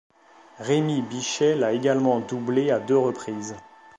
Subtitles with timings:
[0.57, 3.55] Rémi Bichet l'a également doublé à deux reprises.